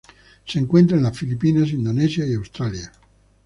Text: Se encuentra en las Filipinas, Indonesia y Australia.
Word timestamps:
Se 0.47 0.57
encuentra 0.57 0.97
en 0.97 1.03
las 1.03 1.15
Filipinas, 1.15 1.69
Indonesia 1.69 2.25
y 2.25 2.33
Australia. 2.33 2.91